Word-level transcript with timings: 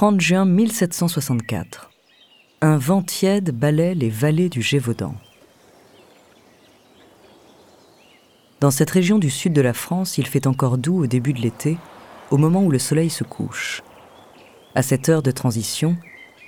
30 0.00 0.18
juin 0.18 0.46
1764. 0.46 1.90
Un 2.62 2.78
vent 2.78 3.02
tiède 3.02 3.50
balaie 3.50 3.94
les 3.94 4.08
vallées 4.08 4.48
du 4.48 4.62
Gévaudan. 4.62 5.14
Dans 8.60 8.70
cette 8.70 8.88
région 8.88 9.18
du 9.18 9.28
sud 9.28 9.52
de 9.52 9.60
la 9.60 9.74
France, 9.74 10.16
il 10.16 10.26
fait 10.26 10.46
encore 10.46 10.78
doux 10.78 11.04
au 11.04 11.06
début 11.06 11.34
de 11.34 11.42
l'été, 11.42 11.76
au 12.30 12.38
moment 12.38 12.64
où 12.64 12.70
le 12.70 12.78
soleil 12.78 13.10
se 13.10 13.24
couche. 13.24 13.82
À 14.74 14.80
cette 14.80 15.10
heure 15.10 15.22
de 15.22 15.32
transition, 15.32 15.98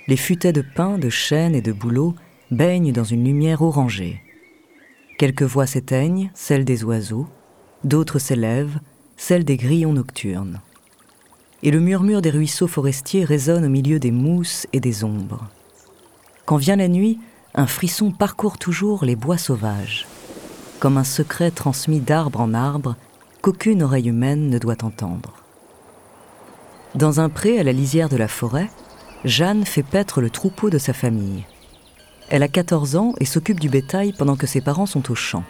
les 0.07 0.17
futaies 0.17 0.51
de 0.51 0.63
pin, 0.75 0.97
de 0.97 1.09
chêne 1.09 1.53
et 1.53 1.61
de 1.61 1.73
bouleau 1.73 2.15
baignent 2.49 2.91
dans 2.91 3.03
une 3.03 3.23
lumière 3.23 3.61
orangée. 3.61 4.19
Quelques 5.19 5.43
voix 5.43 5.67
s'éteignent, 5.67 6.31
celles 6.33 6.65
des 6.65 6.83
oiseaux, 6.83 7.27
d'autres 7.83 8.17
s'élèvent, 8.17 8.79
celles 9.15 9.45
des 9.45 9.57
grillons 9.57 9.93
nocturnes 9.93 10.59
et 11.63 11.71
le 11.71 11.79
murmure 11.79 12.21
des 12.21 12.29
ruisseaux 12.29 12.67
forestiers 12.67 13.23
résonne 13.23 13.65
au 13.65 13.69
milieu 13.69 13.97
des 13.97 14.11
mousses 14.11 14.67
et 14.73 14.81
des 14.81 15.05
ombres. 15.05 15.47
Quand 16.45 16.57
vient 16.57 16.75
la 16.75 16.89
nuit, 16.89 17.19
un 17.55 17.67
frisson 17.67 18.11
parcourt 18.11 18.57
toujours 18.57 19.05
les 19.05 19.15
bois 19.15 19.37
sauvages, 19.37 20.05
comme 20.79 20.97
un 20.97 21.05
secret 21.05 21.51
transmis 21.51 22.01
d'arbre 22.01 22.41
en 22.41 22.53
arbre 22.53 22.97
qu'aucune 23.41 23.81
oreille 23.81 24.09
humaine 24.09 24.49
ne 24.49 24.57
doit 24.57 24.83
entendre. 24.83 25.33
Dans 26.95 27.21
un 27.21 27.29
pré 27.29 27.57
à 27.57 27.63
la 27.63 27.71
lisière 27.71 28.09
de 28.09 28.17
la 28.17 28.27
forêt, 28.27 28.69
Jeanne 29.23 29.65
fait 29.65 29.83
paître 29.83 30.19
le 30.19 30.29
troupeau 30.29 30.69
de 30.69 30.77
sa 30.77 30.91
famille. 30.91 31.45
Elle 32.29 32.43
a 32.43 32.49
14 32.49 32.97
ans 32.97 33.13
et 33.19 33.25
s'occupe 33.25 33.59
du 33.59 33.69
bétail 33.69 34.11
pendant 34.11 34.35
que 34.35 34.47
ses 34.47 34.61
parents 34.61 34.85
sont 34.85 35.11
au 35.11 35.15
champ. 35.15 35.43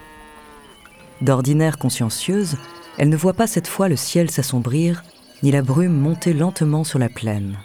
D'ordinaire 1.22 1.76
consciencieuse, 1.76 2.56
elle 2.98 3.08
ne 3.08 3.16
voit 3.16 3.32
pas 3.32 3.48
cette 3.48 3.66
fois 3.66 3.88
le 3.88 3.96
ciel 3.96 4.30
s'assombrir 4.30 5.02
ni 5.44 5.50
la 5.50 5.60
brume 5.60 5.92
monter 5.92 6.32
lentement 6.32 6.84
sur 6.84 6.98
la 6.98 7.10
plaine. 7.10 7.58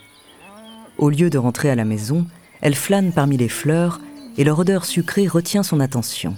Au 0.97 1.09
lieu 1.09 1.29
de 1.29 1.37
rentrer 1.37 1.69
à 1.69 1.75
la 1.75 1.85
maison, 1.85 2.27
elle 2.59 2.75
flâne 2.75 3.13
parmi 3.13 3.37
les 3.37 3.47
fleurs 3.47 4.01
et 4.37 4.43
leur 4.43 4.59
odeur 4.59 4.83
sucrée 4.83 5.27
retient 5.27 5.63
son 5.63 5.79
attention. 5.79 6.35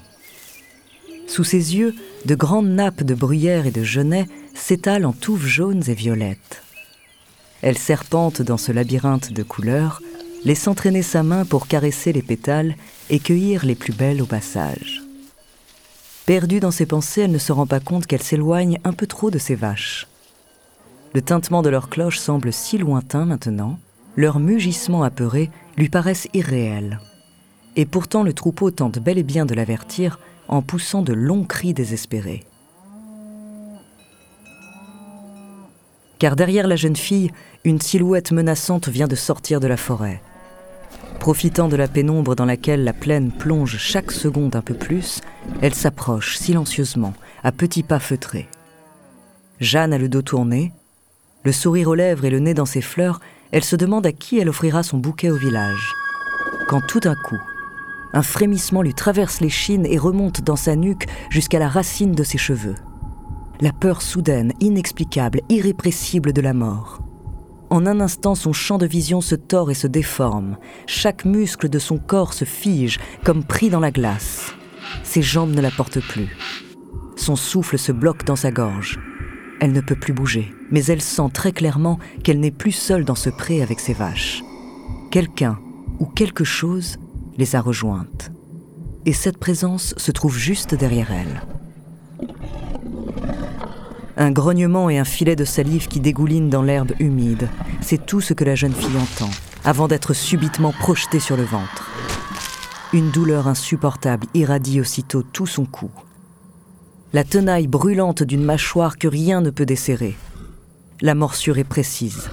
Sous 1.26 1.44
ses 1.44 1.76
yeux, 1.76 1.96
de 2.26 2.36
grandes 2.36 2.70
nappes 2.70 3.02
de 3.02 3.16
bruyère 3.16 3.66
et 3.66 3.72
de 3.72 3.84
genêt 3.84 4.28
s'étalent 4.54 5.06
en 5.08 5.14
touffes 5.14 5.48
jaunes 5.48 5.84
et 5.88 5.96
violettes. 5.96 6.62
Elle 7.64 7.78
serpente 7.78 8.44
dans 8.44 8.58
ce 8.58 8.72
labyrinthe 8.72 9.34
de 9.34 9.42
couleurs, 9.42 10.00
laissant 10.46 10.76
traîner 10.76 11.02
sa 11.02 11.24
main 11.24 11.44
pour 11.44 11.68
caresser 11.68 12.14
les 12.14 12.22
pétales 12.22 12.76
et 13.10 13.18
cueillir 13.18 13.66
les 13.66 13.76
plus 13.76 13.94
belles 13.94 14.22
au 14.22 14.28
passage. 14.28 15.02
Perdue 16.28 16.60
dans 16.60 16.70
ses 16.70 16.86
pensées, 16.86 17.22
elle 17.22 17.32
ne 17.32 17.40
se 17.40 17.52
rend 17.52 17.66
pas 17.66 17.80
compte 17.80 18.06
qu'elle 18.06 18.22
s'éloigne 18.22 18.78
un 18.84 18.94
peu 18.94 19.08
trop 19.08 19.32
de 19.32 19.40
ses 19.40 19.56
vaches. 19.56 20.06
Le 21.14 21.22
tintement 21.22 21.62
de 21.62 21.70
leurs 21.70 21.90
cloches 21.90 22.20
semble 22.20 22.54
si 22.54 22.78
lointain 22.78 23.26
maintenant, 23.26 23.80
leurs 24.16 24.40
mugissements 24.40 25.04
apeurés 25.04 25.50
lui 25.78 25.90
paraissent 25.90 26.28
irréels. 26.34 27.00
Et 27.76 27.86
pourtant 27.86 28.24
le 28.24 28.34
troupeau 28.34 28.72
tente 28.72 29.00
bel 29.00 29.18
et 29.18 29.24
bien 29.24 29.46
de 29.46 29.54
l'avertir 29.54 30.20
en 30.48 30.62
poussant 30.62 31.02
de 31.02 31.14
longs 31.14 31.44
cris 31.44 31.74
désespérés. 31.74 32.46
Car 36.20 36.36
derrière 36.36 36.68
la 36.68 36.76
jeune 36.76 36.96
fille, 36.96 37.32
une 37.64 37.82
silhouette 37.82 38.32
menaçante 38.32 38.90
vient 38.90 39.08
de 39.08 39.16
sortir 39.16 39.60
de 39.60 39.68
la 39.68 39.78
forêt. 39.78 40.22
Profitant 41.20 41.68
de 41.68 41.76
la 41.76 41.88
pénombre 41.88 42.36
dans 42.36 42.46
laquelle 42.46 42.84
la 42.84 42.94
plaine 42.94 43.32
plonge 43.32 43.78
chaque 43.78 44.12
seconde 44.12 44.56
un 44.56 44.62
peu 44.62 44.74
plus, 44.74 45.22
elle 45.62 45.74
s'approche 45.74 46.38
silencieusement, 46.38 47.14
à 47.44 47.52
petits 47.52 47.84
pas 47.84 48.00
feutrés. 48.00 48.48
Jeanne 49.60 49.94
a 49.94 49.98
le 49.98 50.10
dos 50.10 50.22
tourné, 50.22 50.74
le 51.44 51.52
sourire 51.52 51.90
aux 51.90 51.96
lèvres 51.96 52.26
et 52.26 52.30
le 52.30 52.40
nez 52.40 52.54
dans 52.54 52.66
ses 52.66 52.82
fleurs, 52.82 53.20
elle 53.52 53.64
se 53.64 53.76
demande 53.76 54.06
à 54.06 54.12
qui 54.12 54.40
elle 54.40 54.50
offrira 54.50 54.84
son 54.84 54.98
bouquet 54.98 55.30
au 55.30 55.38
village. 55.38 55.94
Quand 56.68 56.82
tout 56.88 57.00
d'un 57.00 57.16
coup, 57.16 57.40
un 58.14 58.24
frémissement 58.24 58.82
lui 58.82 58.94
traverse 58.94 59.40
l'échine 59.42 59.86
et 59.86 59.98
remonte 59.98 60.42
dans 60.42 60.56
sa 60.56 60.76
nuque 60.76 61.08
jusqu'à 61.30 61.60
la 61.60 61.70
racine 61.70 62.14
de 62.14 62.24
ses 62.24 62.38
cheveux. 62.38 62.76
La 63.62 63.72
peur 63.72 64.02
soudaine, 64.02 64.54
inexplicable, 64.60 65.42
irrépressible 65.50 66.34
de 66.34 66.42
la 66.42 66.54
mort. 66.54 67.00
En 67.70 67.86
un 67.86 68.02
instant, 68.02 68.36
son 68.36 68.52
champ 68.52 68.78
de 68.78 68.86
vision 68.86 69.22
se 69.22 69.36
tord 69.36 69.72
et 69.72 69.76
se 69.76 69.88
déforme. 69.88 70.58
Chaque 70.88 71.24
muscle 71.24 71.70
de 71.70 71.80
son 71.80 71.98
corps 71.98 72.34
se 72.34 72.44
fige, 72.44 73.00
comme 73.24 73.44
pris 73.44 73.70
dans 73.70 73.80
la 73.80 73.92
glace. 73.92 74.54
Ses 75.04 75.22
jambes 75.22 75.54
ne 75.54 75.62
la 75.62 75.72
portent 75.72 76.02
plus. 76.02 76.36
Son 77.16 77.36
souffle 77.36 77.78
se 77.78 77.92
bloque 77.92 78.26
dans 78.26 78.36
sa 78.36 78.52
gorge. 78.52 79.00
Elle 79.62 79.74
ne 79.74 79.82
peut 79.82 79.96
plus 79.96 80.12
bouger, 80.12 80.52
mais 80.72 80.84
elle 80.86 81.04
sent 81.04 81.30
très 81.32 81.52
clairement 81.52 82.00
qu'elle 82.24 82.40
n'est 82.40 82.50
plus 82.50 82.72
seule 82.72 83.06
dans 83.06 83.16
ce 83.16 83.30
pré 83.30 83.62
avec 83.62 83.80
ses 83.80 83.94
vaches. 83.94 84.42
Quelqu'un 85.12 85.60
ou 86.00 86.08
quelque 86.08 86.44
chose 86.44 86.98
les 87.38 87.56
a 87.56 87.62
rejointes. 87.62 88.32
Et 89.06 89.14
cette 89.14 89.38
présence 89.38 89.94
se 89.98 90.12
trouve 90.12 90.36
juste 90.36 90.74
derrière 90.74 91.12
elle. 91.12 91.44
Un 94.18 94.32
grognement 94.32 94.90
et 94.90 94.98
un 94.98 95.06
filet 95.06 95.36
de 95.36 95.46
salive 95.46 95.88
qui 95.88 96.00
dégouline 96.00 96.50
dans 96.50 96.64
l'herbe 96.64 96.94
humide, 97.00 97.48
c'est 97.82 98.04
tout 98.04 98.20
ce 98.20 98.34
que 98.34 98.44
la 98.44 98.56
jeune 98.56 98.74
fille 98.74 98.98
entend, 98.98 99.30
avant 99.64 99.88
d'être 99.88 100.16
subitement 100.16 100.72
projetée 100.72 101.20
sur 101.20 101.38
le 101.38 101.44
ventre. 101.44 101.92
Une 102.94 103.12
douleur 103.12 103.48
insupportable 103.48 104.26
irradie 104.34 104.82
aussitôt 104.82 105.22
tout 105.22 105.48
son 105.48 105.66
cou 105.66 105.92
la 107.14 107.24
tenaille 107.26 107.68
brûlante 107.68 108.24
d'une 108.24 108.44
mâchoire 108.44 108.98
que 108.98 109.08
rien 109.08 109.42
ne 109.42 109.50
peut 109.50 109.66
desserrer. 109.66 110.16
La 111.02 111.14
morsure 111.14 111.58
est 111.58 111.66
précise. 111.66 112.30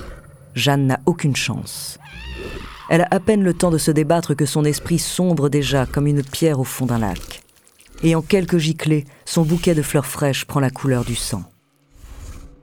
Jeanne 0.54 0.86
n'a 0.86 1.00
aucune 1.06 1.34
chance. 1.34 1.98
Elle 2.88 3.02
a 3.02 3.08
à 3.10 3.18
peine 3.18 3.42
le 3.42 3.54
temps 3.54 3.70
de 3.70 3.78
se 3.78 3.90
débattre 3.90 4.36
que 4.36 4.46
son 4.46 4.64
esprit 4.64 4.98
sombre 4.98 5.48
déjà 5.48 5.84
comme 5.84 6.06
une 6.06 6.22
pierre 6.22 6.60
au 6.60 6.64
fond 6.64 6.86
d'un 6.86 6.98
lac. 6.98 7.42
Et 8.04 8.14
en 8.14 8.22
quelques 8.22 8.58
giclées, 8.58 9.04
son 9.24 9.42
bouquet 9.42 9.74
de 9.74 9.82
fleurs 9.82 10.06
fraîches 10.06 10.44
prend 10.44 10.60
la 10.60 10.70
couleur 10.70 11.04
du 11.04 11.16
sang. 11.16 11.42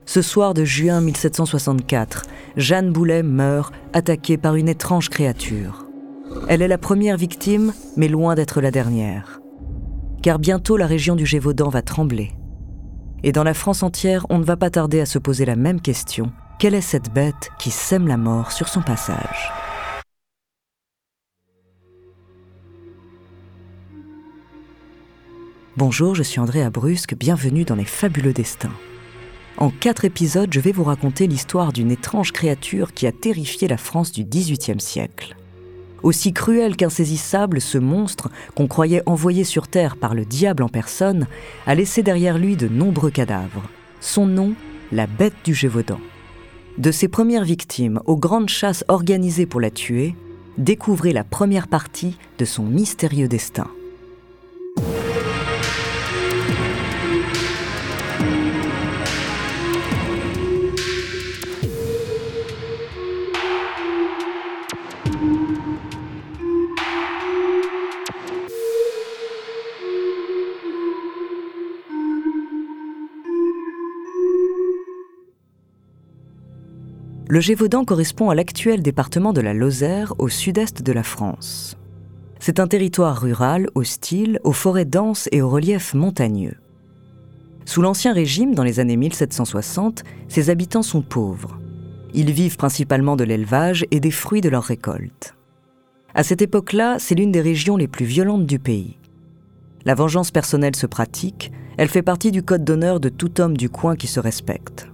Ce 0.06 0.22
soir 0.22 0.54
de 0.54 0.64
juin 0.64 1.00
1764, 1.00 2.22
Jeanne 2.56 2.92
Boulet 2.92 3.22
meurt 3.22 3.74
attaquée 3.92 4.38
par 4.38 4.54
une 4.54 4.68
étrange 4.68 5.10
créature. 5.10 5.84
Elle 6.48 6.62
est 6.62 6.68
la 6.68 6.78
première 6.78 7.16
victime, 7.16 7.74
mais 7.96 8.08
loin 8.08 8.34
d'être 8.34 8.60
la 8.60 8.70
dernière 8.70 9.40
car 10.22 10.38
bientôt 10.38 10.76
la 10.76 10.86
région 10.86 11.16
du 11.16 11.26
Gévaudan 11.26 11.68
va 11.68 11.82
trembler. 11.82 12.32
Et 13.22 13.32
dans 13.32 13.44
la 13.44 13.54
France 13.54 13.82
entière, 13.82 14.26
on 14.30 14.38
ne 14.38 14.44
va 14.44 14.56
pas 14.56 14.70
tarder 14.70 15.00
à 15.00 15.06
se 15.06 15.18
poser 15.18 15.44
la 15.44 15.56
même 15.56 15.80
question. 15.80 16.32
Quelle 16.58 16.74
est 16.74 16.80
cette 16.80 17.12
bête 17.12 17.50
qui 17.58 17.70
sème 17.70 18.06
la 18.06 18.16
mort 18.16 18.52
sur 18.52 18.68
son 18.68 18.82
passage? 18.82 19.52
Bonjour, 25.76 26.14
je 26.14 26.22
suis 26.22 26.40
André 26.40 26.62
Abrusque, 26.62 27.14
bienvenue 27.14 27.64
dans 27.64 27.74
les 27.74 27.84
fabuleux 27.84 28.32
destins. 28.32 28.72
En 29.58 29.70
quatre 29.70 30.04
épisodes, 30.04 30.52
je 30.52 30.60
vais 30.60 30.72
vous 30.72 30.84
raconter 30.84 31.26
l'histoire 31.26 31.72
d'une 31.72 31.90
étrange 31.90 32.32
créature 32.32 32.94
qui 32.94 33.06
a 33.06 33.12
terrifié 33.12 33.68
la 33.68 33.76
France 33.76 34.12
du 34.12 34.24
XVIIIe 34.24 34.80
siècle. 34.80 35.36
Aussi 36.02 36.32
cruel 36.32 36.76
qu'insaisissable, 36.76 37.60
ce 37.60 37.78
monstre, 37.78 38.30
qu'on 38.54 38.68
croyait 38.68 39.02
envoyé 39.06 39.44
sur 39.44 39.68
Terre 39.68 39.96
par 39.96 40.14
le 40.14 40.24
diable 40.24 40.62
en 40.62 40.68
personne, 40.68 41.26
a 41.66 41.74
laissé 41.74 42.02
derrière 42.02 42.38
lui 42.38 42.56
de 42.56 42.68
nombreux 42.68 43.10
cadavres. 43.10 43.68
Son 44.00 44.26
nom, 44.26 44.54
la 44.92 45.06
bête 45.06 45.34
du 45.44 45.54
Gévaudan. 45.54 45.98
De 46.78 46.90
ses 46.90 47.08
premières 47.08 47.44
victimes 47.44 48.00
aux 48.04 48.16
grandes 48.16 48.50
chasses 48.50 48.84
organisées 48.88 49.46
pour 49.46 49.60
la 49.60 49.70
tuer, 49.70 50.14
découvrez 50.58 51.12
la 51.12 51.24
première 51.24 51.68
partie 51.68 52.18
de 52.38 52.44
son 52.44 52.64
mystérieux 52.64 53.28
destin. 53.28 53.68
Le 77.36 77.42
Gévaudan 77.42 77.84
correspond 77.84 78.30
à 78.30 78.34
l'actuel 78.34 78.80
département 78.80 79.34
de 79.34 79.42
la 79.42 79.52
Lozère 79.52 80.14
au 80.16 80.30
sud-est 80.30 80.82
de 80.82 80.90
la 80.90 81.02
France. 81.02 81.76
C'est 82.38 82.60
un 82.60 82.66
territoire 82.66 83.20
rural, 83.20 83.68
hostile, 83.74 84.40
aux 84.42 84.54
forêts 84.54 84.86
denses 84.86 85.28
et 85.32 85.42
au 85.42 85.50
relief 85.50 85.92
montagneux. 85.92 86.56
Sous 87.66 87.82
l'Ancien 87.82 88.14
Régime, 88.14 88.54
dans 88.54 88.62
les 88.62 88.80
années 88.80 88.96
1760, 88.96 90.02
ses 90.28 90.48
habitants 90.48 90.82
sont 90.82 91.02
pauvres. 91.02 91.60
Ils 92.14 92.32
vivent 92.32 92.56
principalement 92.56 93.16
de 93.16 93.24
l'élevage 93.24 93.84
et 93.90 94.00
des 94.00 94.10
fruits 94.10 94.40
de 94.40 94.48
leurs 94.48 94.64
récoltes. 94.64 95.34
À 96.14 96.22
cette 96.22 96.40
époque-là, 96.40 96.96
c'est 96.98 97.16
l'une 97.16 97.32
des 97.32 97.42
régions 97.42 97.76
les 97.76 97.86
plus 97.86 98.06
violentes 98.06 98.46
du 98.46 98.58
pays. 98.58 98.96
La 99.84 99.94
vengeance 99.94 100.30
personnelle 100.30 100.74
se 100.74 100.86
pratique, 100.86 101.52
elle 101.76 101.90
fait 101.90 102.00
partie 102.00 102.30
du 102.30 102.42
code 102.42 102.64
d'honneur 102.64 102.98
de 102.98 103.10
tout 103.10 103.42
homme 103.42 103.58
du 103.58 103.68
coin 103.68 103.94
qui 103.94 104.06
se 104.06 104.20
respecte. 104.20 104.88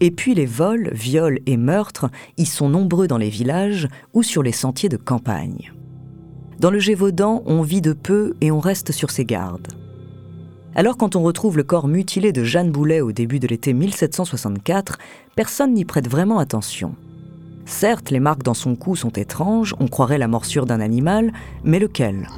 Et 0.00 0.10
puis 0.10 0.34
les 0.34 0.46
vols, 0.46 0.90
viols 0.92 1.40
et 1.46 1.56
meurtres 1.56 2.08
y 2.36 2.46
sont 2.46 2.68
nombreux 2.68 3.08
dans 3.08 3.18
les 3.18 3.30
villages 3.30 3.88
ou 4.14 4.22
sur 4.22 4.42
les 4.42 4.52
sentiers 4.52 4.88
de 4.88 4.96
campagne. 4.96 5.72
Dans 6.60 6.70
le 6.70 6.78
Gévaudan, 6.78 7.42
on 7.46 7.62
vit 7.62 7.80
de 7.80 7.92
peu 7.92 8.34
et 8.40 8.50
on 8.50 8.60
reste 8.60 8.92
sur 8.92 9.10
ses 9.10 9.24
gardes. 9.24 9.68
Alors 10.74 10.96
quand 10.96 11.16
on 11.16 11.22
retrouve 11.22 11.56
le 11.56 11.64
corps 11.64 11.88
mutilé 11.88 12.32
de 12.32 12.44
Jeanne 12.44 12.70
Boulet 12.70 13.00
au 13.00 13.10
début 13.10 13.40
de 13.40 13.48
l'été 13.48 13.72
1764, 13.72 14.98
personne 15.34 15.74
n'y 15.74 15.84
prête 15.84 16.08
vraiment 16.08 16.38
attention. 16.38 16.94
Certes, 17.64 18.10
les 18.10 18.20
marques 18.20 18.42
dans 18.42 18.54
son 18.54 18.76
cou 18.76 18.96
sont 18.96 19.10
étranges, 19.10 19.74
on 19.78 19.88
croirait 19.88 20.18
la 20.18 20.28
morsure 20.28 20.66
d'un 20.66 20.80
animal, 20.80 21.32
mais 21.64 21.78
lequel? 21.78 22.28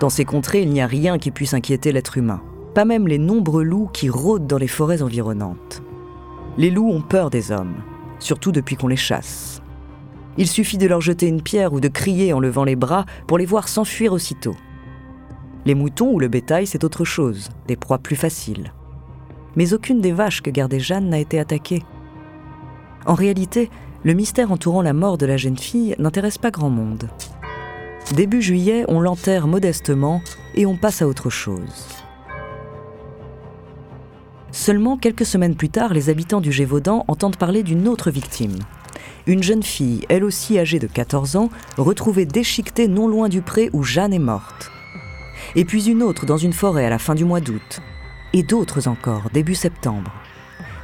Dans 0.00 0.10
ces 0.10 0.24
contrées, 0.24 0.62
il 0.62 0.70
n'y 0.70 0.80
a 0.80 0.86
rien 0.86 1.18
qui 1.18 1.30
puisse 1.30 1.54
inquiéter 1.54 1.92
l'être 1.92 2.18
humain, 2.18 2.42
pas 2.74 2.84
même 2.84 3.08
les 3.08 3.18
nombreux 3.18 3.64
loups 3.64 3.90
qui 3.92 4.08
rôdent 4.10 4.46
dans 4.46 4.58
les 4.58 4.68
forêts 4.68 5.02
environnantes. 5.02 5.82
Les 6.58 6.70
loups 6.70 6.90
ont 6.90 7.02
peur 7.02 7.28
des 7.28 7.52
hommes, 7.52 7.82
surtout 8.18 8.50
depuis 8.50 8.76
qu'on 8.76 8.88
les 8.88 8.96
chasse. 8.96 9.60
Il 10.38 10.48
suffit 10.48 10.78
de 10.78 10.86
leur 10.86 11.00
jeter 11.00 11.26
une 11.26 11.42
pierre 11.42 11.72
ou 11.72 11.80
de 11.80 11.88
crier 11.88 12.32
en 12.32 12.40
levant 12.40 12.64
les 12.64 12.76
bras 12.76 13.04
pour 13.26 13.36
les 13.36 13.46
voir 13.46 13.68
s'enfuir 13.68 14.12
aussitôt. 14.12 14.56
Les 15.66 15.74
moutons 15.74 16.12
ou 16.12 16.18
le 16.18 16.28
bétail, 16.28 16.66
c'est 16.66 16.84
autre 16.84 17.04
chose, 17.04 17.50
des 17.66 17.76
proies 17.76 17.98
plus 17.98 18.16
faciles. 18.16 18.72
Mais 19.54 19.74
aucune 19.74 20.00
des 20.00 20.12
vaches 20.12 20.42
que 20.42 20.50
gardait 20.50 20.80
Jeanne 20.80 21.08
n'a 21.08 21.18
été 21.18 21.38
attaquée. 21.38 21.82
En 23.06 23.14
réalité, 23.14 23.70
le 24.04 24.14
mystère 24.14 24.52
entourant 24.52 24.82
la 24.82 24.92
mort 24.92 25.18
de 25.18 25.26
la 25.26 25.36
jeune 25.36 25.58
fille 25.58 25.94
n'intéresse 25.98 26.38
pas 26.38 26.50
grand 26.50 26.70
monde. 26.70 27.08
Début 28.14 28.40
juillet, 28.40 28.84
on 28.88 29.00
l'enterre 29.00 29.46
modestement 29.46 30.22
et 30.54 30.64
on 30.64 30.76
passe 30.76 31.02
à 31.02 31.08
autre 31.08 31.28
chose. 31.28 32.05
Seulement 34.66 34.96
quelques 34.96 35.26
semaines 35.26 35.54
plus 35.54 35.68
tard, 35.68 35.94
les 35.94 36.10
habitants 36.10 36.40
du 36.40 36.50
Gévaudan 36.50 37.04
entendent 37.06 37.36
parler 37.36 37.62
d'une 37.62 37.86
autre 37.86 38.10
victime. 38.10 38.58
Une 39.28 39.44
jeune 39.44 39.62
fille, 39.62 40.04
elle 40.08 40.24
aussi 40.24 40.58
âgée 40.58 40.80
de 40.80 40.88
14 40.88 41.36
ans, 41.36 41.50
retrouvée 41.78 42.26
déchiquetée 42.26 42.88
non 42.88 43.06
loin 43.06 43.28
du 43.28 43.42
pré 43.42 43.70
où 43.72 43.84
Jeanne 43.84 44.12
est 44.12 44.18
morte. 44.18 44.72
Et 45.54 45.64
puis 45.64 45.88
une 45.88 46.02
autre 46.02 46.26
dans 46.26 46.36
une 46.36 46.52
forêt 46.52 46.84
à 46.84 46.90
la 46.90 46.98
fin 46.98 47.14
du 47.14 47.24
mois 47.24 47.38
d'août. 47.38 47.80
Et 48.32 48.42
d'autres 48.42 48.88
encore, 48.88 49.30
début 49.32 49.54
septembre. 49.54 50.12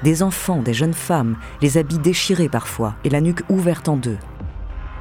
Des 0.05 0.23
enfants, 0.23 0.63
des 0.63 0.75
jeunes 0.75 0.95
femmes, 0.95 1.37
les 1.61 1.77
habits 1.77 1.99
déchirés 1.99 2.49
parfois 2.49 2.95
et 3.03 3.11
la 3.11 3.21
nuque 3.21 3.43
ouverte 3.49 3.89
en 3.89 3.97
deux. 3.97 4.19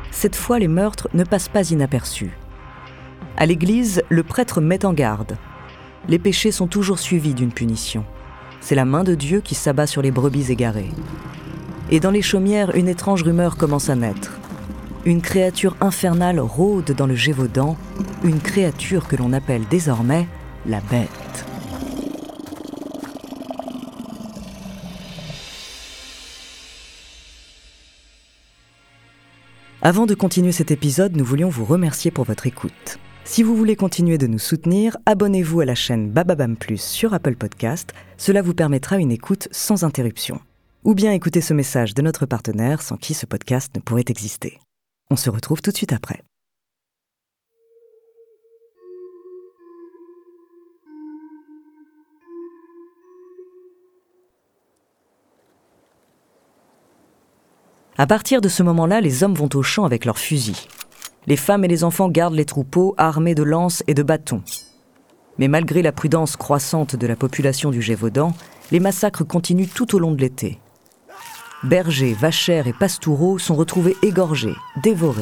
Cette 0.09 0.35
fois, 0.35 0.57
les 0.57 0.67
meurtres 0.67 1.07
ne 1.13 1.23
passent 1.23 1.49
pas 1.49 1.69
inaperçus. 1.69 2.31
À 3.37 3.45
l'église, 3.45 4.01
le 4.09 4.23
prêtre 4.23 4.59
met 4.59 4.85
en 4.85 4.93
garde. 4.93 5.37
Les 6.07 6.17
péchés 6.17 6.51
sont 6.51 6.65
toujours 6.65 6.97
suivis 6.97 7.35
d'une 7.35 7.53
punition 7.53 8.03
c'est 8.61 8.75
la 8.75 8.85
main 8.85 9.03
de 9.03 9.15
Dieu 9.15 9.41
qui 9.41 9.55
s'abat 9.55 9.87
sur 9.87 10.01
les 10.01 10.11
brebis 10.11 10.51
égarées. 10.51 10.91
Et 11.89 11.99
dans 11.99 12.11
les 12.11 12.21
chaumières, 12.21 12.75
une 12.75 12.87
étrange 12.87 13.23
rumeur 13.23 13.57
commence 13.57 13.89
à 13.89 13.95
naître. 13.95 14.39
Une 15.03 15.21
créature 15.21 15.75
infernale 15.81 16.39
rôde 16.39 16.91
dans 16.95 17.07
le 17.07 17.15
Gévaudan, 17.15 17.75
une 18.23 18.39
créature 18.39 19.07
que 19.07 19.15
l'on 19.15 19.33
appelle 19.33 19.63
désormais 19.69 20.27
la 20.67 20.79
bête. 20.79 21.09
Avant 29.81 30.05
de 30.05 30.13
continuer 30.13 30.51
cet 30.51 30.69
épisode, 30.69 31.17
nous 31.17 31.25
voulions 31.25 31.49
vous 31.49 31.65
remercier 31.65 32.11
pour 32.11 32.25
votre 32.25 32.45
écoute. 32.45 32.99
Si 33.23 33.43
vous 33.43 33.55
voulez 33.55 33.75
continuer 33.75 34.17
de 34.17 34.27
nous 34.27 34.39
soutenir, 34.39 34.97
abonnez-vous 35.05 35.61
à 35.61 35.65
la 35.65 35.75
chaîne 35.75 36.09
Bababam 36.09 36.57
Plus 36.57 36.81
sur 36.81 37.13
Apple 37.13 37.35
Podcast. 37.35 37.93
Cela 38.17 38.41
vous 38.41 38.55
permettra 38.55 38.97
une 38.97 39.11
écoute 39.11 39.47
sans 39.51 39.83
interruption. 39.83 40.41
Ou 40.83 40.95
bien 40.95 41.13
écouter 41.13 41.39
ce 41.39 41.53
message 41.53 41.93
de 41.93 42.01
notre 42.01 42.25
partenaire 42.25 42.81
sans 42.81 42.97
qui 42.97 43.13
ce 43.13 43.25
podcast 43.25 43.73
ne 43.75 43.79
pourrait 43.79 44.05
exister. 44.07 44.59
On 45.11 45.15
se 45.15 45.29
retrouve 45.29 45.61
tout 45.61 45.71
de 45.71 45.77
suite 45.77 45.93
après. 45.93 46.23
À 57.97 58.07
partir 58.07 58.41
de 58.41 58.49
ce 58.49 58.63
moment-là, 58.63 58.99
les 58.99 59.23
hommes 59.23 59.35
vont 59.35 59.49
au 59.53 59.61
champ 59.61 59.85
avec 59.85 60.05
leurs 60.05 60.17
fusils 60.17 60.67
les 61.27 61.37
femmes 61.37 61.63
et 61.63 61.67
les 61.67 61.83
enfants 61.83 62.09
gardent 62.09 62.35
les 62.35 62.45
troupeaux 62.45 62.95
armés 62.97 63.35
de 63.35 63.43
lances 63.43 63.83
et 63.87 63.93
de 63.93 64.03
bâtons. 64.03 64.41
Mais 65.37 65.47
malgré 65.47 65.81
la 65.81 65.91
prudence 65.91 66.35
croissante 66.35 66.95
de 66.95 67.07
la 67.07 67.15
population 67.15 67.71
du 67.71 67.81
Gévaudan, 67.81 68.33
les 68.71 68.79
massacres 68.79 69.23
continuent 69.23 69.69
tout 69.73 69.95
au 69.95 69.99
long 69.99 70.11
de 70.11 70.21
l'été. 70.21 70.59
Bergers, 71.63 72.13
vachères 72.13 72.67
et 72.67 72.73
pastoureaux 72.73 73.37
sont 73.37 73.55
retrouvés 73.55 73.95
égorgés, 74.01 74.55
dévorés. 74.81 75.21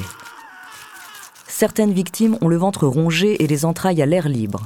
Certaines 1.47 1.91
victimes 1.91 2.37
ont 2.41 2.47
le 2.47 2.55
ventre 2.55 2.87
rongé 2.87 3.43
et 3.43 3.47
les 3.47 3.65
entrailles 3.65 4.01
à 4.01 4.05
l'air 4.05 4.29
libre. 4.29 4.65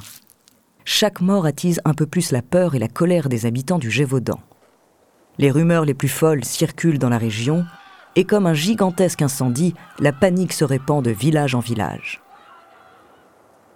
Chaque 0.86 1.22
mort 1.22 1.46
attise 1.46 1.82
un 1.86 1.94
peu 1.94 2.06
plus 2.06 2.32
la 2.32 2.44
peur 2.44 2.76
et 2.76 2.80
la 2.80 2.88
colère 2.88 3.30
des 3.30 3.46
habitants 3.48 3.80
du 3.80 3.90
Gévaudan. 3.90 4.40
Les 5.40 5.50
rumeurs 5.50 5.86
les 5.86 5.96
plus 5.96 6.10
folles 6.10 6.46
circulent 6.46 7.00
dans 7.00 7.10
la 7.10 7.18
région 7.18 7.66
et 8.16 8.26
comme 8.26 8.46
un 8.46 8.54
gigantesque 8.54 9.22
incendie, 9.22 9.74
la 10.00 10.12
panique 10.12 10.54
se 10.54 10.64
répand 10.64 11.04
de 11.04 11.12
village 11.12 11.56
en 11.56 11.60
village. 11.60 12.22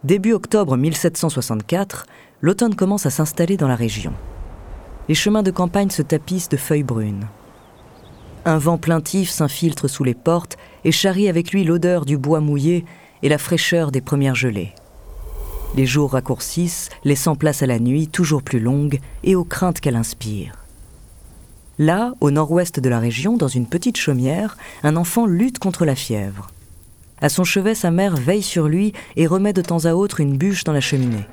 Début 0.04 0.34
octobre 0.34 0.78
1764, 0.78 2.06
l'automne 2.42 2.76
commence 2.76 3.06
à 3.06 3.10
s'installer 3.10 3.58
dans 3.58 3.68
la 3.68 3.76
région. 3.76 4.14
Les 5.10 5.16
chemins 5.16 5.44
de 5.44 5.52
campagne 5.52 5.90
se 5.90 6.02
tapissent 6.02 6.50
de 6.50 6.58
feuilles 6.58 6.84
brunes. 6.84 7.28
Un 8.46 8.58
vent 8.60 8.78
plaintif 8.78 9.30
s'infiltre 9.30 9.90
sous 9.90 10.04
les 10.04 10.14
portes 10.14 10.58
et 10.84 10.92
charrie 10.92 11.30
avec 11.30 11.52
lui 11.52 11.64
l'odeur 11.64 12.06
du 12.06 12.18
bois 12.18 12.40
mouillé 12.40 12.86
et 13.24 13.30
la 13.30 13.38
fraîcheur 13.38 13.92
des 13.92 14.02
premières 14.02 14.36
gelées. 14.36 14.74
Les 15.76 15.86
jours 15.86 16.14
raccourcissent, 16.14 16.90
laissant 17.04 17.36
place 17.36 17.62
à 17.62 17.66
la 17.66 17.80
nuit 17.80 18.08
toujours 18.08 18.44
plus 18.44 18.60
longue 18.60 19.00
et 19.24 19.36
aux 19.36 19.44
craintes 19.44 19.80
qu'elle 19.80 19.96
inspire. 19.96 20.67
Là, 21.80 22.16
au 22.22 22.32
nord-ouest 22.32 22.80
de 22.80 22.90
la 22.90 23.00
région, 23.00 23.38
dans 23.38 23.48
une 23.48 23.68
petite 23.68 23.98
chaumière, 23.98 24.58
un 24.84 24.96
enfant 24.96 25.28
lutte 25.28 25.60
contre 25.60 25.86
la 25.86 25.96
fièvre. 25.96 26.50
À 27.22 27.30
son 27.30 27.44
chevet, 27.44 27.76
sa 27.76 27.92
mère 27.92 28.16
veille 28.16 28.44
sur 28.44 28.68
lui 28.68 28.94
et 29.16 29.28
remet 29.28 29.54
de 29.54 29.62
temps 29.62 29.86
à 29.86 29.94
autre 29.94 30.20
une 30.20 30.38
bûche 30.38 30.64
dans 30.64 30.74
la 30.74 30.82
cheminée. 30.82 31.26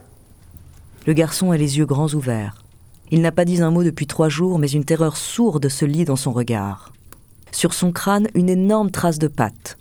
Le 1.07 1.13
garçon 1.13 1.51
a 1.51 1.57
les 1.57 1.79
yeux 1.79 1.87
grands 1.87 2.13
ouverts. 2.13 2.63
Il 3.11 3.23
n'a 3.23 3.33
pas 3.33 3.45
dit 3.45 3.63
un 3.63 3.71
mot 3.71 3.85
depuis 3.85 4.07
trois 4.07 4.29
jours, 4.29 4.59
mais 4.59 4.71
une 4.71 4.85
terreur 4.85 5.17
sourde 5.17 5.69
se 5.69 5.85
lit 5.85 6.05
dans 6.05 6.17
son 6.17 6.33
regard. 6.33 6.93
Sur 7.53 7.73
son 7.73 7.93
crâne, 7.93 8.29
une 8.35 8.49
énorme 8.49 8.91
trace 8.91 9.19
de 9.19 9.29
pattes. 9.29 9.79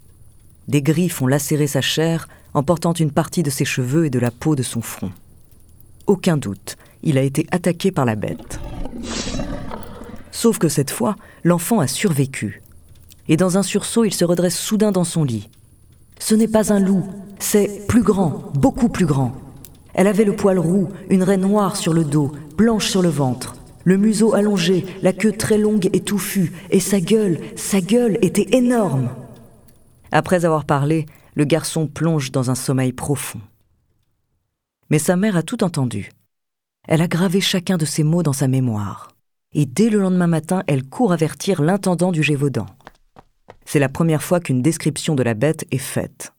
Des 0.68 0.82
griffes 0.82 1.22
ont 1.22 1.28
lacéré 1.28 1.68
sa 1.68 1.82
chair, 1.82 2.28
emportant 2.54 2.94
une 2.94 3.12
partie 3.12 3.44
de 3.44 3.50
ses 3.50 3.66
cheveux 3.66 4.06
et 4.06 4.10
de 4.10 4.20
la 4.20 4.32
peau 4.32 4.56
de 4.56 4.64
son 4.64 4.82
front. 4.82 5.12
Aucun 6.08 6.38
doute, 6.38 6.78
il 7.02 7.18
a 7.18 7.22
été 7.22 7.48
attaqué 7.52 7.92
par 7.92 8.06
la 8.06 8.16
bête. 8.16 8.60
Sauf 10.34 10.58
que 10.58 10.68
cette 10.68 10.90
fois, 10.90 11.16
l'enfant 11.44 11.80
a 11.80 11.86
survécu. 11.86 12.64
Et 13.30 13.38
dans 13.38 13.60
un 13.60 13.64
sursaut, 13.64 14.04
il 14.04 14.14
se 14.14 14.26
redresse 14.26 14.58
soudain 14.58 14.92
dans 14.92 15.04
son 15.04 15.24
lit. 15.24 15.48
Ce 16.18 16.34
n'est 16.34 16.48
pas 16.48 16.74
un 16.74 16.80
loup, 16.80 17.08
c'est 17.38 17.86
plus 17.88 18.02
grand, 18.02 18.52
beaucoup 18.56 18.90
plus 18.90 19.06
grand. 19.06 19.36
Elle 19.94 20.08
avait 20.08 20.26
le 20.26 20.36
poil 20.36 20.58
roux, 20.58 20.90
une 21.12 21.22
raie 21.22 21.38
noire 21.38 21.78
sur 21.78 21.94
le 21.94 22.04
dos, 22.04 22.32
blanche 22.58 22.90
sur 22.90 23.04
le 23.04 23.10
ventre, 23.10 23.56
le 23.84 23.98
museau 23.98 24.34
allongé, 24.34 24.86
la 25.04 25.14
queue 25.14 25.34
très 25.34 25.60
longue 25.60 25.90
et 25.94 26.02
touffue, 26.02 26.52
et 26.72 26.80
sa 26.80 27.00
gueule, 27.00 27.40
sa 27.56 27.80
gueule 27.80 28.18
était 28.24 28.58
énorme. 28.58 29.10
Après 30.12 30.46
avoir 30.46 30.66
parlé, 30.66 31.06
le 31.36 31.46
garçon 31.46 31.86
plonge 31.86 32.32
dans 32.32 32.50
un 32.50 32.56
sommeil 32.56 32.92
profond. 32.92 33.42
Mais 34.90 35.00
sa 35.00 35.16
mère 35.16 35.38
a 35.38 35.44
tout 35.44 35.64
entendu. 35.64 36.12
Elle 36.88 37.02
a 37.04 37.08
gravé 37.08 37.40
chacun 37.40 37.78
de 37.78 37.86
ces 37.86 38.04
mots 38.04 38.24
dans 38.24 38.34
sa 38.34 38.48
mémoire 38.48 39.13
et 39.54 39.66
dès 39.66 39.90
le 39.90 40.00
lendemain 40.00 40.28
matin, 40.28 40.64
elle 40.68 40.84
court 40.84 41.14
avertir 41.14 41.62
l'intendant 41.62 42.12
du 42.12 42.24
Gévaudan. 42.24 42.66
C'est 43.66 43.80
la 43.80 43.90
première 43.90 44.24
fois 44.24 44.40
qu'une 44.40 44.62
description 44.62 45.16
de 45.16 45.24
la 45.24 45.34
bête 45.34 45.66
est 45.72 45.78
faite. 45.78 46.34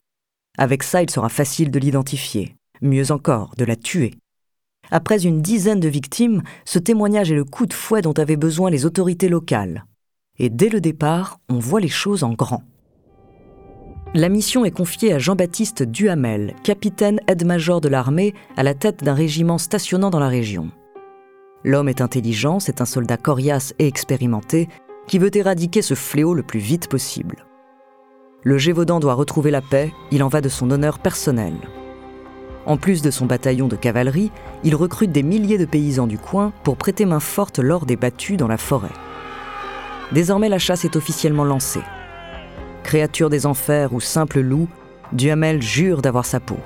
Avec 0.59 0.83
ça, 0.83 1.03
il 1.03 1.11
sera 1.11 1.29
facile 1.29 1.71
de 1.71 1.79
l'identifier, 1.79 2.57
mieux 2.81 3.11
encore, 3.11 3.55
de 3.57 3.65
la 3.65 3.77
tuer. 3.77 4.15
Après 4.91 5.25
une 5.25 5.43
dizaine 5.43 5.81
de 5.81 5.89
victimes, 5.89 6.43
ce 6.65 6.79
témoignage 6.79 7.33
est 7.33 7.37
le 7.37 7.45
coup 7.45 7.67
de 7.67 7.73
fouet 7.73 8.03
dont 8.03 8.13
avaient 8.13 8.37
besoin 8.37 8.71
les 8.71 8.85
autorités 8.87 9.29
locales. 9.29 9.85
Et 10.39 10.51
dès 10.51 10.69
le 10.69 10.81
départ, 10.81 11.41
on 11.49 11.59
voit 11.59 11.81
les 11.81 11.89
choses 11.89 12.25
en 12.25 12.33
grand. 12.33 12.63
La 14.15 14.29
mission 14.29 14.65
est 14.65 14.71
confiée 14.71 15.13
à 15.13 15.19
Jean-Baptiste 15.19 15.83
Duhamel, 15.83 16.55
capitaine 16.63 17.21
aide-major 17.27 17.81
de 17.81 17.89
l'armée 17.89 18.35
à 18.57 18.63
la 18.63 18.75
tête 18.75 19.03
d'un 19.03 19.15
régiment 19.15 19.59
stationnant 19.59 20.11
dans 20.11 20.21
la 20.21 20.29
région. 20.29 20.71
L'homme 21.65 21.89
est 21.89 22.03
intelligent, 22.03 22.61
c'est 22.61 22.83
un 22.83 22.85
soldat 22.85 23.17
coriace 23.17 23.75
et 23.79 23.87
expérimenté 23.87 24.69
qui 25.07 25.19
veut 25.19 25.35
éradiquer 25.35 25.81
ce 25.81 25.95
fléau 25.95 26.35
le 26.35 26.43
plus 26.43 26.61
vite 26.61 26.89
possible. 26.89 27.47
Le 28.43 28.59
Gévaudan 28.59 29.01
doit 29.01 29.15
retrouver 29.15 29.51
la 29.51 29.63
paix, 29.63 29.93
il 30.11 30.23
en 30.23 30.29
va 30.29 30.43
de 30.43 30.51
son 30.51 30.71
honneur 30.71 30.99
personnel. 30.99 31.55
En 32.67 32.77
plus 32.77 33.01
de 33.01 33.11
son 33.11 33.25
bataillon 33.25 33.69
de 33.69 33.77
cavalerie, 33.77 34.31
il 34.63 34.75
recrute 34.75 35.13
des 35.13 35.23
milliers 35.23 35.59
de 35.59 35.65
paysans 35.65 36.07
du 36.07 36.19
coin 36.19 36.53
pour 36.63 36.77
prêter 36.77 37.07
main 37.07 37.21
forte 37.21 37.59
lors 37.59 37.87
des 37.87 37.97
battues 37.97 38.37
dans 38.37 38.49
la 38.49 38.59
forêt. 38.59 38.93
Désormais, 40.13 40.51
la 40.51 40.59
chasse 40.59 40.85
est 40.85 40.97
officiellement 40.97 41.45
lancée. 41.45 41.83
Créature 42.83 43.31
des 43.31 43.47
enfers 43.47 43.95
ou 43.95 44.01
simple 44.01 44.41
loup, 44.41 44.69
Duhamel 45.13 45.63
jure 45.63 46.03
d'avoir 46.03 46.27
sa 46.27 46.41
peau. 46.41 46.59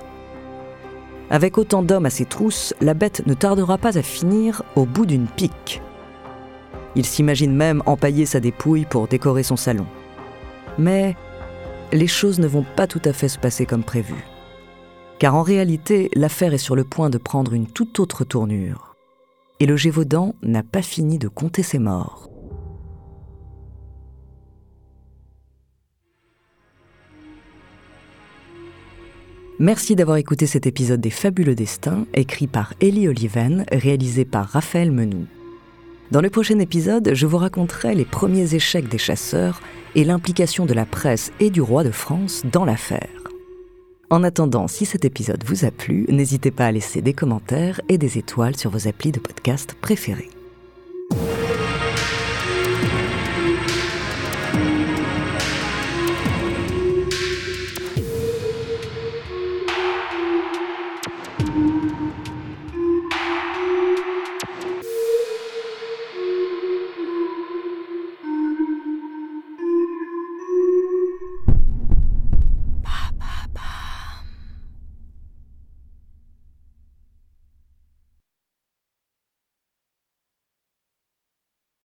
Avec 1.30 1.58
autant 1.58 1.82
d'hommes 1.82 2.06
à 2.06 2.11
ses 2.11 2.25
trousses, 2.25 2.75
la 2.80 2.94
bête 2.94 3.26
ne 3.26 3.35
tardera 3.35 3.76
pas 3.76 3.99
à 3.99 4.02
finir 4.02 4.62
au 4.76 4.87
bout 4.87 5.04
d'une 5.04 5.26
pique. 5.26 5.82
Il 6.97 7.04
s'imagine 7.04 7.54
même 7.54 7.82
empailler 7.87 8.25
sa 8.25 8.40
dépouille 8.40 8.87
pour 8.87 9.08
décorer 9.08 9.42
son 9.42 9.56
salon. 9.56 9.87
Mais 10.78 11.16
les 11.92 12.06
choses 12.06 12.38
ne 12.38 12.47
vont 12.47 12.64
pas 12.76 12.87
tout 12.87 13.02
à 13.04 13.12
fait 13.12 13.28
se 13.28 13.38
passer 13.38 13.66
comme 13.66 13.85
prévu. 13.85 14.14
Car 15.18 15.35
en 15.35 15.42
réalité, 15.42 16.11
l'affaire 16.14 16.54
est 16.54 16.58
sur 16.58 16.76
le 16.76 16.85
point 16.85 17.11
de 17.11 17.18
prendre 17.18 17.52
une 17.52 17.66
toute 17.66 18.00
autre 18.00 18.25
tournure. 18.25 18.94
Et 19.61 19.66
le 19.66 19.76
Gévaudan 19.76 20.35
n'a 20.42 20.62
pas 20.62 20.82
fini 20.82 21.18
de 21.18 21.28
compter 21.28 21.62
ses 21.62 21.78
morts. 21.78 22.27
Merci 29.60 29.96
d'avoir 29.96 30.18
écouté 30.18 30.46
cet 30.46 30.68
épisode 30.68 31.00
des 31.00 31.10
Fabuleux 31.10 31.56
Destins, 31.56 32.06
écrit 32.14 32.46
par 32.46 32.74
Ellie 32.80 33.08
Oliven, 33.08 33.64
réalisé 33.72 34.24
par 34.24 34.46
Raphaël 34.46 34.92
Menou. 34.92 35.26
Dans 36.12 36.20
le 36.20 36.30
prochain 36.30 36.60
épisode, 36.60 37.10
je 37.12 37.26
vous 37.26 37.38
raconterai 37.38 37.96
les 37.96 38.04
premiers 38.04 38.54
échecs 38.54 38.88
des 38.88 38.98
chasseurs 38.98 39.60
et 39.96 40.04
l'implication 40.04 40.64
de 40.64 40.74
la 40.74 40.86
presse 40.86 41.32
et 41.40 41.50
du 41.50 41.60
roi 41.60 41.82
de 41.82 41.90
France 41.90 42.44
dans 42.52 42.64
l'affaire. 42.64 43.08
En 44.10 44.22
attendant, 44.22 44.68
si 44.68 44.86
cet 44.86 45.04
épisode 45.04 45.42
vous 45.44 45.64
a 45.64 45.72
plu, 45.72 46.06
n'hésitez 46.08 46.52
pas 46.52 46.66
à 46.66 46.72
laisser 46.72 47.02
des 47.02 47.12
commentaires 47.12 47.80
et 47.88 47.98
des 47.98 48.16
étoiles 48.16 48.56
sur 48.56 48.70
vos 48.70 48.86
applis 48.86 49.10
de 49.10 49.18
podcast 49.18 49.74
préférés. 49.80 50.30